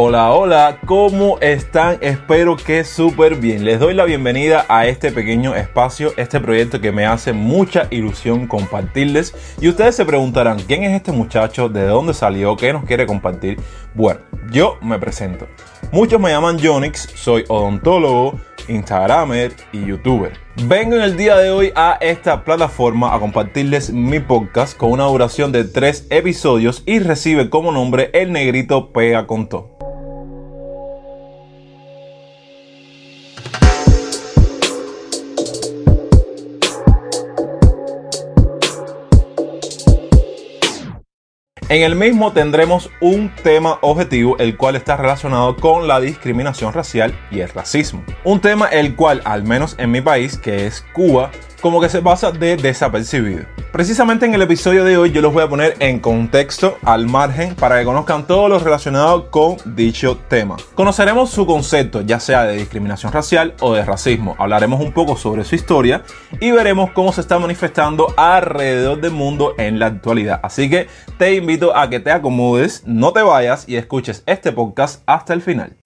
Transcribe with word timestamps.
Hola, 0.00 0.32
hola, 0.32 0.78
¿cómo 0.86 1.40
están? 1.40 1.98
Espero 2.02 2.56
que 2.56 2.84
súper 2.84 3.34
bien. 3.34 3.64
Les 3.64 3.80
doy 3.80 3.94
la 3.94 4.04
bienvenida 4.04 4.64
a 4.68 4.86
este 4.86 5.10
pequeño 5.10 5.56
espacio, 5.56 6.12
este 6.16 6.38
proyecto 6.38 6.80
que 6.80 6.92
me 6.92 7.04
hace 7.04 7.32
mucha 7.32 7.88
ilusión 7.90 8.46
compartirles. 8.46 9.34
Y 9.60 9.68
ustedes 9.68 9.96
se 9.96 10.04
preguntarán, 10.04 10.60
¿quién 10.60 10.84
es 10.84 10.94
este 10.94 11.10
muchacho? 11.10 11.68
¿De 11.68 11.84
dónde 11.84 12.14
salió? 12.14 12.56
¿Qué 12.56 12.72
nos 12.72 12.84
quiere 12.84 13.06
compartir? 13.06 13.58
Bueno, 13.92 14.20
yo 14.52 14.78
me 14.82 15.00
presento. 15.00 15.48
Muchos 15.90 16.20
me 16.20 16.30
llaman 16.30 16.60
Jonix, 16.62 17.08
soy 17.16 17.44
odontólogo, 17.48 18.38
instagramer 18.68 19.52
y 19.72 19.84
youtuber. 19.84 20.32
Vengo 20.62 20.94
en 20.94 21.02
el 21.02 21.16
día 21.16 21.36
de 21.36 21.50
hoy 21.50 21.72
a 21.74 21.98
esta 22.00 22.44
plataforma 22.44 23.12
a 23.12 23.18
compartirles 23.18 23.92
mi 23.92 24.20
podcast 24.20 24.76
con 24.76 24.92
una 24.92 25.06
duración 25.06 25.50
de 25.50 25.64
tres 25.64 26.06
episodios 26.10 26.84
y 26.86 27.00
recibe 27.00 27.50
como 27.50 27.72
nombre 27.72 28.10
El 28.12 28.30
Negrito 28.30 28.92
Pega 28.92 29.26
con 29.26 29.48
En 41.70 41.82
el 41.82 41.96
mismo 41.96 42.32
tendremos 42.32 42.90
un 42.98 43.30
tema 43.42 43.78
objetivo 43.82 44.38
el 44.38 44.56
cual 44.56 44.74
está 44.74 44.96
relacionado 44.96 45.54
con 45.56 45.86
la 45.86 46.00
discriminación 46.00 46.72
racial 46.72 47.14
y 47.30 47.40
el 47.40 47.50
racismo. 47.50 48.02
Un 48.24 48.40
tema 48.40 48.68
el 48.68 48.96
cual, 48.96 49.20
al 49.26 49.42
menos 49.42 49.74
en 49.78 49.90
mi 49.90 50.00
país, 50.00 50.38
que 50.38 50.64
es 50.64 50.82
Cuba, 50.94 51.30
como 51.60 51.80
que 51.80 51.88
se 51.88 52.02
pasa 52.02 52.30
de 52.32 52.56
desapercibido. 52.56 53.44
Precisamente 53.72 54.26
en 54.26 54.34
el 54.34 54.42
episodio 54.42 54.84
de 54.84 54.96
hoy 54.96 55.12
yo 55.12 55.20
los 55.20 55.32
voy 55.32 55.42
a 55.42 55.48
poner 55.48 55.76
en 55.80 56.00
contexto 56.00 56.78
al 56.84 57.06
margen 57.06 57.54
para 57.54 57.78
que 57.78 57.84
conozcan 57.84 58.26
todo 58.26 58.48
lo 58.48 58.58
relacionado 58.58 59.30
con 59.30 59.56
dicho 59.64 60.18
tema. 60.28 60.56
Conoceremos 60.74 61.30
su 61.30 61.46
concepto, 61.46 62.00
ya 62.00 62.18
sea 62.18 62.44
de 62.44 62.56
discriminación 62.56 63.12
racial 63.12 63.54
o 63.60 63.74
de 63.74 63.84
racismo. 63.84 64.36
Hablaremos 64.38 64.80
un 64.80 64.92
poco 64.92 65.16
sobre 65.16 65.44
su 65.44 65.54
historia 65.54 66.02
y 66.40 66.50
veremos 66.50 66.90
cómo 66.92 67.12
se 67.12 67.20
está 67.20 67.38
manifestando 67.38 68.14
alrededor 68.16 69.00
del 69.00 69.12
mundo 69.12 69.54
en 69.58 69.78
la 69.78 69.86
actualidad. 69.86 70.40
Así 70.42 70.70
que 70.70 70.88
te 71.18 71.34
invito 71.34 71.76
a 71.76 71.90
que 71.90 72.00
te 72.00 72.10
acomodes, 72.10 72.82
no 72.86 73.12
te 73.12 73.22
vayas 73.22 73.68
y 73.68 73.76
escuches 73.76 74.22
este 74.26 74.52
podcast 74.52 75.02
hasta 75.06 75.34
el 75.34 75.42
final. 75.42 75.76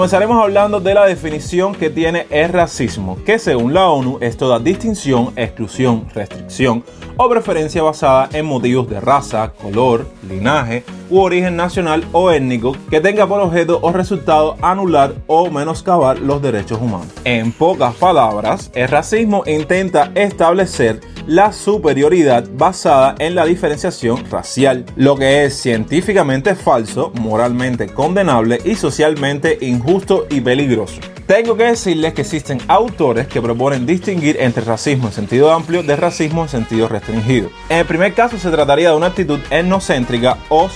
Comenzaremos 0.00 0.42
hablando 0.42 0.80
de 0.80 0.94
la 0.94 1.04
definición 1.04 1.74
que 1.74 1.90
tiene 1.90 2.26
el 2.30 2.48
racismo, 2.48 3.18
que 3.22 3.38
según 3.38 3.74
la 3.74 3.90
ONU 3.90 4.16
es 4.22 4.34
toda 4.34 4.58
distinción, 4.58 5.30
exclusión, 5.36 6.08
restricción 6.14 6.82
o 7.18 7.28
preferencia 7.28 7.82
basada 7.82 8.30
en 8.32 8.46
motivos 8.46 8.88
de 8.88 8.98
raza, 8.98 9.52
color, 9.60 10.06
linaje 10.26 10.84
u 11.10 11.20
origen 11.20 11.56
nacional 11.56 12.04
o 12.12 12.30
étnico 12.30 12.76
que 12.88 13.00
tenga 13.00 13.26
por 13.26 13.40
objeto 13.40 13.78
o 13.82 13.92
resultado 13.92 14.56
anular 14.62 15.14
o 15.26 15.50
menoscabar 15.50 16.18
los 16.18 16.40
derechos 16.40 16.80
humanos. 16.80 17.08
En 17.24 17.52
pocas 17.52 17.94
palabras, 17.96 18.70
el 18.74 18.88
racismo 18.88 19.42
intenta 19.46 20.12
establecer 20.14 21.00
la 21.26 21.52
superioridad 21.52 22.48
basada 22.54 23.14
en 23.18 23.34
la 23.34 23.44
diferenciación 23.44 24.24
racial, 24.30 24.84
lo 24.96 25.16
que 25.16 25.44
es 25.44 25.60
científicamente 25.60 26.54
falso, 26.54 27.12
moralmente 27.20 27.88
condenable 27.88 28.58
y 28.64 28.74
socialmente 28.74 29.58
injusto 29.60 30.26
y 30.30 30.40
peligroso. 30.40 31.00
Tengo 31.30 31.56
que 31.56 31.62
decirles 31.62 32.12
que 32.12 32.22
existen 32.22 32.58
autores 32.66 33.28
que 33.28 33.40
proponen 33.40 33.86
distinguir 33.86 34.36
entre 34.40 34.64
racismo 34.64 35.06
en 35.06 35.12
sentido 35.12 35.52
amplio 35.52 35.84
de 35.84 35.94
racismo 35.94 36.42
en 36.42 36.48
sentido 36.48 36.88
restringido. 36.88 37.50
En 37.68 37.78
el 37.78 37.86
primer 37.86 38.14
caso 38.14 38.36
se 38.36 38.50
trataría 38.50 38.90
de 38.90 38.96
una 38.96 39.06
actitud 39.06 39.38
etnocéntrica 39.48 40.38
o 40.48 40.68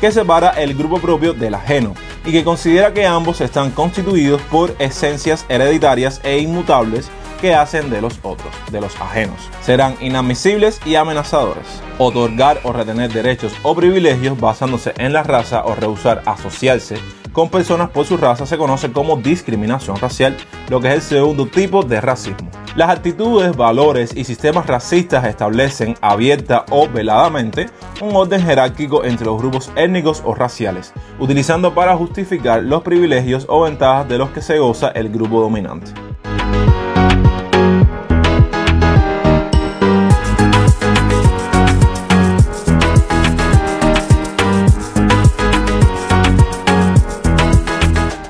que 0.00 0.12
separa 0.12 0.50
el 0.50 0.74
grupo 0.74 0.98
propio 0.98 1.32
del 1.32 1.54
ajeno 1.54 1.94
y 2.24 2.32
que 2.32 2.44
considera 2.44 2.92
que 2.92 3.06
ambos 3.06 3.40
están 3.40 3.70
constituidos 3.70 4.40
por 4.42 4.74
esencias 4.78 5.46
hereditarias 5.48 6.20
e 6.24 6.38
inmutables 6.38 7.10
que 7.40 7.54
hacen 7.54 7.88
de 7.88 8.02
los 8.02 8.18
otros, 8.22 8.52
de 8.70 8.80
los 8.80 9.00
ajenos. 9.00 9.48
Serán 9.62 9.96
inadmisibles 10.00 10.80
y 10.84 10.96
amenazadores. 10.96 11.66
Otorgar 11.98 12.60
o 12.64 12.72
retener 12.72 13.12
derechos 13.12 13.52
o 13.62 13.74
privilegios 13.74 14.38
basándose 14.38 14.92
en 14.98 15.12
la 15.12 15.22
raza 15.22 15.64
o 15.64 15.74
rehusar 15.74 16.22
asociarse 16.26 16.96
con 17.38 17.50
personas 17.50 17.90
por 17.90 18.04
su 18.04 18.16
raza 18.16 18.46
se 18.46 18.58
conoce 18.58 18.90
como 18.90 19.16
discriminación 19.16 19.96
racial, 19.96 20.36
lo 20.68 20.80
que 20.80 20.88
es 20.88 20.94
el 20.94 21.02
segundo 21.02 21.46
tipo 21.46 21.84
de 21.84 22.00
racismo. 22.00 22.50
Las 22.76 22.90
actitudes, 22.90 23.56
valores 23.56 24.16
y 24.16 24.24
sistemas 24.24 24.66
racistas 24.66 25.24
establecen 25.24 25.96
abierta 26.00 26.64
o 26.70 26.88
veladamente 26.88 27.66
un 28.00 28.14
orden 28.14 28.42
jerárquico 28.42 29.04
entre 29.04 29.26
los 29.26 29.38
grupos 29.38 29.72
étnicos 29.74 30.22
o 30.24 30.34
raciales, 30.34 30.92
utilizando 31.18 31.74
para 31.74 31.96
justificar 31.96 32.62
los 32.62 32.82
privilegios 32.82 33.46
o 33.48 33.62
ventajas 33.62 34.08
de 34.08 34.18
los 34.18 34.30
que 34.30 34.42
se 34.42 34.58
goza 34.58 34.88
el 34.88 35.08
grupo 35.08 35.40
dominante. 35.40 36.07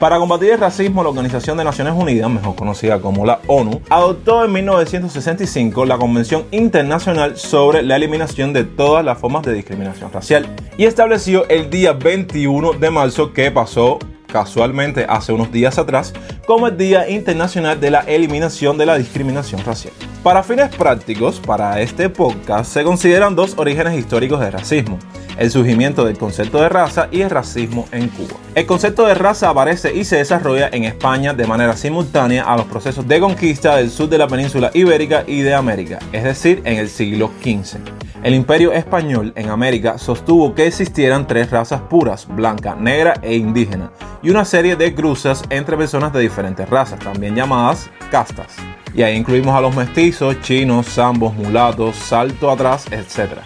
Para 0.00 0.16
combatir 0.16 0.52
el 0.52 0.58
racismo, 0.58 1.02
la 1.02 1.10
Organización 1.10 1.58
de 1.58 1.64
Naciones 1.64 1.92
Unidas, 1.94 2.30
mejor 2.30 2.54
conocida 2.54 3.02
como 3.02 3.26
la 3.26 3.40
ONU, 3.46 3.82
adoptó 3.90 4.42
en 4.42 4.52
1965 4.52 5.84
la 5.84 5.98
Convención 5.98 6.46
Internacional 6.52 7.36
sobre 7.36 7.82
la 7.82 7.96
Eliminación 7.96 8.54
de 8.54 8.64
todas 8.64 9.04
las 9.04 9.18
formas 9.18 9.42
de 9.42 9.52
discriminación 9.52 10.10
racial 10.10 10.46
y 10.78 10.86
estableció 10.86 11.46
el 11.50 11.68
día 11.68 11.92
21 11.92 12.72
de 12.72 12.90
marzo 12.90 13.34
que 13.34 13.50
pasó 13.50 13.98
casualmente 14.26 15.04
hace 15.06 15.34
unos 15.34 15.52
días 15.52 15.76
atrás 15.78 16.14
como 16.46 16.68
el 16.68 16.78
Día 16.78 17.10
Internacional 17.10 17.78
de 17.78 17.90
la 17.90 18.00
Eliminación 18.00 18.78
de 18.78 18.86
la 18.86 18.96
Discriminación 18.96 19.62
Racial. 19.66 19.92
Para 20.22 20.42
fines 20.42 20.74
prácticos, 20.74 21.40
para 21.40 21.78
este 21.82 22.08
podcast 22.08 22.72
se 22.72 22.84
consideran 22.84 23.36
dos 23.36 23.54
orígenes 23.58 23.98
históricos 23.98 24.40
de 24.40 24.50
racismo 24.50 24.98
el 25.40 25.50
surgimiento 25.50 26.04
del 26.04 26.18
concepto 26.18 26.60
de 26.60 26.68
raza 26.68 27.08
y 27.10 27.22
el 27.22 27.30
racismo 27.30 27.88
en 27.92 28.08
Cuba. 28.08 28.36
El 28.54 28.66
concepto 28.66 29.06
de 29.06 29.14
raza 29.14 29.48
aparece 29.48 29.92
y 29.94 30.04
se 30.04 30.16
desarrolla 30.16 30.68
en 30.70 30.84
España 30.84 31.32
de 31.32 31.46
manera 31.46 31.76
simultánea 31.76 32.44
a 32.44 32.56
los 32.58 32.66
procesos 32.66 33.08
de 33.08 33.18
conquista 33.20 33.76
del 33.76 33.90
sur 33.90 34.08
de 34.10 34.18
la 34.18 34.28
península 34.28 34.70
ibérica 34.74 35.24
y 35.26 35.40
de 35.40 35.54
América, 35.54 35.98
es 36.12 36.24
decir, 36.24 36.60
en 36.66 36.76
el 36.76 36.90
siglo 36.90 37.30
XV. 37.42 37.78
El 38.22 38.34
imperio 38.34 38.72
español 38.72 39.32
en 39.34 39.48
América 39.48 39.96
sostuvo 39.96 40.54
que 40.54 40.66
existieran 40.66 41.26
tres 41.26 41.50
razas 41.50 41.80
puras, 41.80 42.28
blanca, 42.28 42.76
negra 42.78 43.14
e 43.22 43.34
indígena, 43.34 43.92
y 44.22 44.28
una 44.28 44.44
serie 44.44 44.76
de 44.76 44.94
cruzas 44.94 45.42
entre 45.48 45.78
personas 45.78 46.12
de 46.12 46.20
diferentes 46.20 46.68
razas, 46.68 47.00
también 47.00 47.34
llamadas 47.34 47.88
castas. 48.10 48.56
Y 48.92 49.00
ahí 49.00 49.16
incluimos 49.16 49.54
a 49.56 49.62
los 49.62 49.74
mestizos, 49.74 50.38
chinos, 50.42 50.86
zambos, 50.86 51.34
mulatos, 51.34 51.96
salto 51.96 52.50
atrás, 52.50 52.84
etc. 52.90 53.38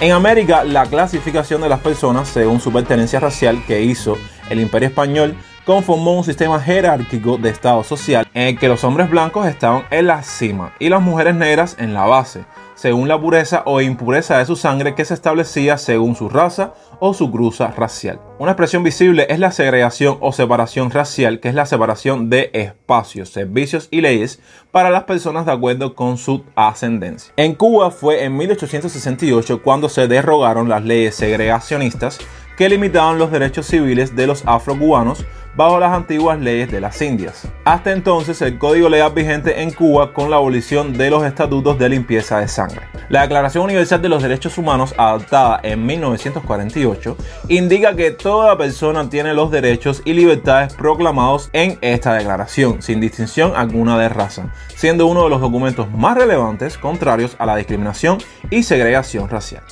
En 0.00 0.12
América, 0.12 0.64
la 0.64 0.86
clasificación 0.86 1.60
de 1.60 1.68
las 1.68 1.80
personas 1.80 2.26
según 2.26 2.58
su 2.58 2.72
pertenencia 2.72 3.20
racial 3.20 3.62
que 3.66 3.82
hizo 3.82 4.16
el 4.48 4.58
Imperio 4.58 4.88
Español 4.88 5.36
conformó 5.70 6.14
un 6.14 6.24
sistema 6.24 6.58
jerárquico 6.58 7.38
de 7.38 7.48
estado 7.48 7.84
social 7.84 8.26
en 8.34 8.48
el 8.48 8.58
que 8.58 8.66
los 8.66 8.82
hombres 8.82 9.08
blancos 9.08 9.46
estaban 9.46 9.84
en 9.92 10.08
la 10.08 10.24
cima 10.24 10.74
y 10.80 10.88
las 10.88 11.00
mujeres 11.00 11.36
negras 11.36 11.76
en 11.78 11.94
la 11.94 12.06
base, 12.06 12.44
según 12.74 13.06
la 13.06 13.20
pureza 13.20 13.62
o 13.66 13.80
impureza 13.80 14.38
de 14.38 14.46
su 14.46 14.56
sangre 14.56 14.96
que 14.96 15.04
se 15.04 15.14
establecía 15.14 15.78
según 15.78 16.16
su 16.16 16.28
raza 16.28 16.74
o 16.98 17.14
su 17.14 17.30
cruza 17.30 17.68
racial. 17.68 18.20
Una 18.40 18.50
expresión 18.50 18.82
visible 18.82 19.28
es 19.30 19.38
la 19.38 19.52
segregación 19.52 20.18
o 20.20 20.32
separación 20.32 20.90
racial, 20.90 21.38
que 21.38 21.50
es 21.50 21.54
la 21.54 21.66
separación 21.66 22.30
de 22.30 22.50
espacios, 22.52 23.28
servicios 23.28 23.86
y 23.92 24.00
leyes 24.00 24.40
para 24.72 24.90
las 24.90 25.04
personas 25.04 25.46
de 25.46 25.52
acuerdo 25.52 25.94
con 25.94 26.18
su 26.18 26.42
ascendencia. 26.56 27.32
En 27.36 27.54
Cuba 27.54 27.92
fue 27.92 28.24
en 28.24 28.36
1868 28.36 29.62
cuando 29.62 29.88
se 29.88 30.08
derrogaron 30.08 30.68
las 30.68 30.82
leyes 30.82 31.14
segregacionistas 31.14 32.18
que 32.60 32.68
limitaban 32.68 33.16
los 33.16 33.32
derechos 33.32 33.64
civiles 33.64 34.14
de 34.14 34.26
los 34.26 34.42
afrocubanos 34.44 35.24
bajo 35.56 35.80
las 35.80 35.94
antiguas 35.94 36.38
leyes 36.38 36.70
de 36.70 36.82
las 36.82 37.00
Indias. 37.00 37.48
Hasta 37.64 37.90
entonces 37.90 38.42
el 38.42 38.58
código 38.58 38.90
legal 38.90 39.14
vigente 39.14 39.62
en 39.62 39.70
Cuba 39.70 40.12
con 40.12 40.28
la 40.28 40.36
abolición 40.36 40.92
de 40.92 41.08
los 41.08 41.24
estatutos 41.24 41.78
de 41.78 41.88
limpieza 41.88 42.38
de 42.38 42.48
sangre. 42.48 42.82
La 43.08 43.22
Declaración 43.22 43.64
Universal 43.64 44.02
de 44.02 44.10
los 44.10 44.22
Derechos 44.22 44.58
Humanos, 44.58 44.94
adoptada 44.98 45.58
en 45.62 45.86
1948, 45.86 47.16
indica 47.48 47.96
que 47.96 48.10
toda 48.10 48.58
persona 48.58 49.08
tiene 49.08 49.32
los 49.32 49.50
derechos 49.50 50.02
y 50.04 50.12
libertades 50.12 50.74
proclamados 50.74 51.48
en 51.54 51.78
esta 51.80 52.12
declaración, 52.12 52.82
sin 52.82 53.00
distinción 53.00 53.54
alguna 53.56 53.98
de 53.98 54.10
raza, 54.10 54.52
siendo 54.76 55.06
uno 55.06 55.24
de 55.24 55.30
los 55.30 55.40
documentos 55.40 55.90
más 55.92 56.14
relevantes 56.14 56.76
contrarios 56.76 57.36
a 57.38 57.46
la 57.46 57.56
discriminación 57.56 58.18
y 58.50 58.64
segregación 58.64 59.30
racial. 59.30 59.62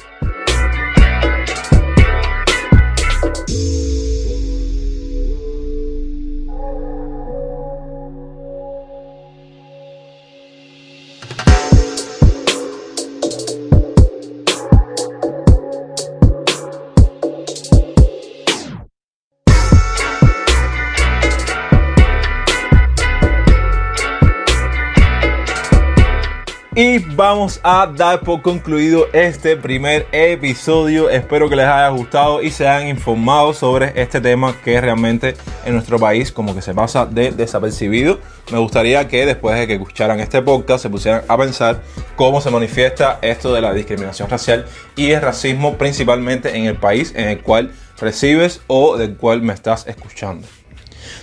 Y 26.80 27.00
vamos 27.00 27.58
a 27.64 27.88
dar 27.88 28.20
por 28.20 28.40
concluido 28.40 29.08
este 29.12 29.56
primer 29.56 30.06
episodio. 30.12 31.10
Espero 31.10 31.50
que 31.50 31.56
les 31.56 31.66
haya 31.66 31.88
gustado 31.88 32.40
y 32.40 32.52
se 32.52 32.68
hayan 32.68 32.86
informado 32.86 33.52
sobre 33.52 34.00
este 34.00 34.20
tema 34.20 34.54
que 34.62 34.80
realmente 34.80 35.34
en 35.64 35.74
nuestro 35.74 35.98
país 35.98 36.30
como 36.30 36.54
que 36.54 36.62
se 36.62 36.74
pasa 36.74 37.04
de 37.04 37.32
desapercibido. 37.32 38.20
Me 38.52 38.58
gustaría 38.58 39.08
que 39.08 39.26
después 39.26 39.58
de 39.58 39.66
que 39.66 39.72
escucharan 39.72 40.20
este 40.20 40.40
podcast 40.40 40.84
se 40.84 40.88
pusieran 40.88 41.22
a 41.26 41.36
pensar 41.36 41.82
cómo 42.14 42.40
se 42.40 42.52
manifiesta 42.52 43.18
esto 43.22 43.52
de 43.52 43.60
la 43.60 43.74
discriminación 43.74 44.30
racial 44.30 44.64
y 44.94 45.10
el 45.10 45.20
racismo 45.20 45.78
principalmente 45.78 46.56
en 46.56 46.66
el 46.66 46.76
país 46.76 47.12
en 47.16 47.28
el 47.28 47.42
cual 47.42 47.72
recibes 48.00 48.60
o 48.68 48.96
del 48.96 49.16
cual 49.16 49.42
me 49.42 49.52
estás 49.52 49.84
escuchando. 49.88 50.46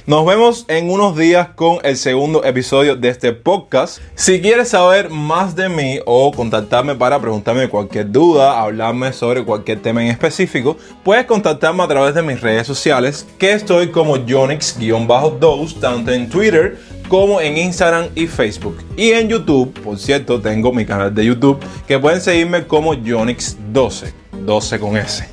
Nos 0.07 0.25
vemos 0.25 0.65
en 0.67 0.89
unos 0.89 1.17
días 1.17 1.49
con 1.55 1.79
el 1.83 1.97
segundo 1.97 2.43
episodio 2.43 2.95
de 2.95 3.09
este 3.09 3.33
podcast. 3.33 3.99
Si 4.15 4.41
quieres 4.41 4.69
saber 4.69 5.09
más 5.09 5.55
de 5.55 5.69
mí 5.69 5.99
o 6.05 6.31
contactarme 6.31 6.95
para 6.95 7.19
preguntarme 7.19 7.69
cualquier 7.69 8.11
duda, 8.11 8.61
hablarme 8.61 9.13
sobre 9.13 9.43
cualquier 9.43 9.81
tema 9.81 10.03
en 10.03 10.11
específico, 10.11 10.77
puedes 11.03 11.25
contactarme 11.25 11.83
a 11.83 11.87
través 11.87 12.15
de 12.15 12.21
mis 12.21 12.41
redes 12.41 12.67
sociales, 12.67 13.25
que 13.37 13.53
estoy 13.53 13.89
como 13.89 14.17
Jonix-2, 14.17 15.79
tanto 15.79 16.11
en 16.11 16.29
Twitter 16.29 16.77
como 17.07 17.39
en 17.41 17.57
Instagram 17.57 18.07
y 18.15 18.27
Facebook. 18.27 18.77
Y 18.97 19.11
en 19.11 19.29
YouTube, 19.29 19.73
por 19.81 19.97
cierto, 19.97 20.41
tengo 20.41 20.73
mi 20.73 20.85
canal 20.85 21.13
de 21.13 21.25
YouTube, 21.25 21.59
que 21.87 21.99
pueden 21.99 22.21
seguirme 22.21 22.65
como 22.65 22.93
Jonix12, 22.93 24.13
12 24.43 24.79
con 24.79 24.97
S. 24.97 25.27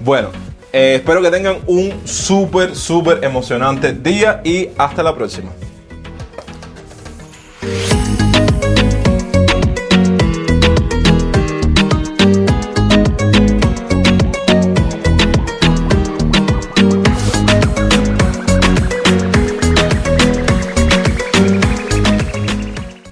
Bueno, 0.00 0.30
eh, 0.72 0.96
espero 0.96 1.22
que 1.22 1.30
tengan 1.30 1.58
un 1.66 2.06
súper, 2.06 2.76
súper 2.76 3.24
emocionante 3.24 3.92
día 3.92 4.40
y 4.44 4.68
hasta 4.76 5.02
la 5.02 5.14
próxima. 5.14 5.50